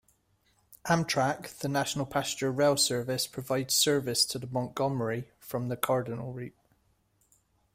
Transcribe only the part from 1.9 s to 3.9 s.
passenger rail service, provides